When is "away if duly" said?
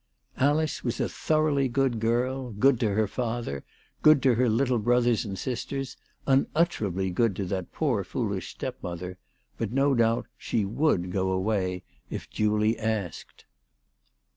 11.29-12.79